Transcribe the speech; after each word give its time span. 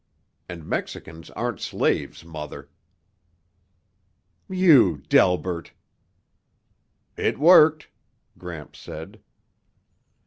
And 0.49 0.65
Mexicans 0.65 1.29
aren't 1.29 1.59
slaves, 1.59 2.25
Mother." 2.25 2.69
"You, 4.49 4.97
Delbert!" 5.09 5.73
"It 7.15 7.37
worked," 7.37 7.87
Gramps 8.35 8.79
said. 8.79 9.19